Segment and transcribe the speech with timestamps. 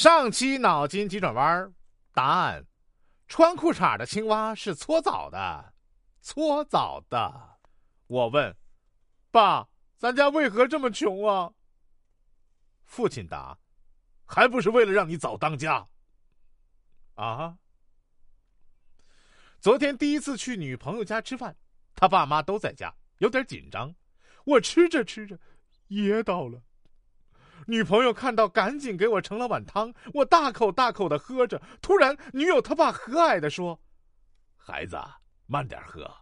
[0.00, 1.74] 上期脑筋急转弯，
[2.14, 2.64] 答案：
[3.28, 5.74] 穿裤衩的青蛙是搓澡的，
[6.22, 7.58] 搓澡的。
[8.06, 8.56] 我问
[9.30, 9.68] ：“爸，
[9.98, 11.52] 咱家为何这么穷啊？”
[12.86, 13.58] 父亲答
[14.24, 15.86] ：“还不是为了让你早当家。”
[17.16, 17.58] 啊！
[19.60, 21.54] 昨天第一次去女朋友家吃饭，
[21.94, 23.94] 他爸妈都在家，有点紧张。
[24.46, 25.38] 我吃着吃着，
[25.88, 26.62] 噎到了。
[27.70, 31.62] 女朋友看到，赶紧给我盛了碗汤，我大口大口的喝着。
[31.80, 33.80] 突然，女友他爸和蔼的说
[34.58, 35.00] ：“孩子，
[35.46, 36.12] 慢点喝，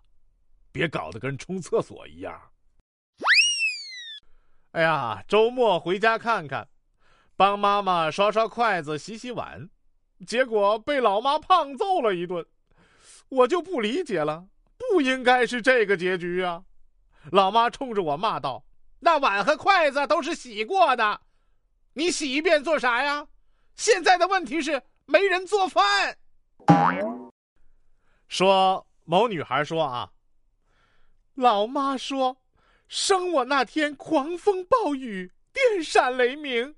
[0.71, 2.39] 别搞得跟冲厕所一样。”
[4.73, 6.69] 哎呀，周末回家看看，
[7.35, 9.71] 帮妈妈刷刷筷子、洗洗碗，
[10.27, 12.45] 结果被老妈胖揍了一顿。
[13.31, 16.65] 我就不理解了，不应该是这个结局啊！
[17.33, 18.67] 老妈冲着我骂道
[19.01, 21.23] ：“那碗和筷子都是洗过的。”
[21.99, 23.27] 你洗一遍做啥呀？
[23.75, 26.17] 现在的问题是没人做饭。
[28.29, 30.13] 说某女孩说啊，
[31.35, 32.41] 老妈说，
[32.87, 36.77] 生我那天狂风暴雨，电闪雷鸣，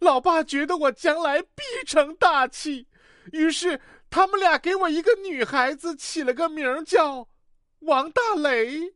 [0.00, 2.86] 老爸觉得我将来必成大器，
[3.32, 7.26] 于是他们俩给我一个女孩子起了个名叫
[7.78, 8.92] 王大雷。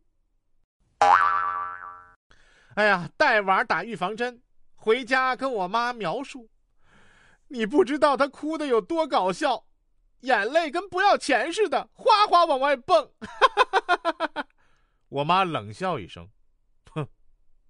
[2.75, 4.43] 哎呀，带娃打预防针。
[4.85, 6.51] 回家跟我妈描述，
[7.47, 9.65] 你不知道他哭的有多搞笑，
[10.23, 13.09] 眼泪跟不要钱似的，哗哗往外蹦。
[15.09, 16.29] 我妈冷笑一声，
[16.91, 17.07] 哼，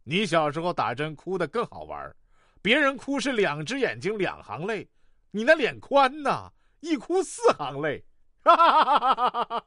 [0.05, 2.17] 你小时候打针哭的更好玩，
[2.63, 4.89] 别人哭是两只眼睛两行泪，
[5.33, 8.03] 你那脸宽呐，一哭四行泪。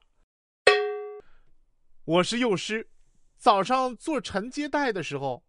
[2.05, 2.89] 我是幼师，
[3.37, 5.44] 早上做晨接待的时候。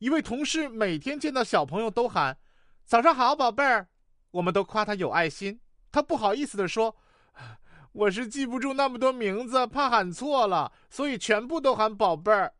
[0.00, 2.38] 一位同事每天见到小朋友都喊
[2.86, 3.86] “早上好，宝贝儿”，
[4.32, 5.60] 我们都夸他有爱心。
[5.92, 6.96] 他不好意思的说
[7.92, 12.50] ：“我是记不住那么多名字，怕喊错了，所以全部都喊宝贝儿。”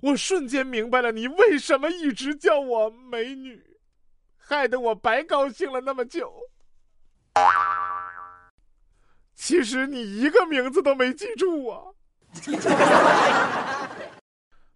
[0.00, 3.62] 我瞬间明白了你为什么一直叫我美女，
[4.38, 6.32] 害得我白高兴了那么久。
[9.34, 11.82] 其实你一个名字都没记住啊！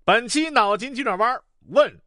[0.04, 1.40] 本期脑筋急转弯。
[1.68, 2.00] 问：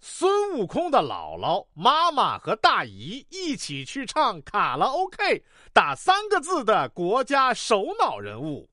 [0.00, 5.42] 孙悟空的姥姥、妈妈和大姨一起去唱卡拉 OK，
[5.72, 8.68] 打三个字的国家首脑人物。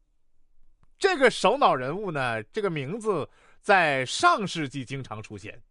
[0.97, 3.27] 这个首脑人物呢，这个名字
[3.59, 5.61] 在上世纪经常出现，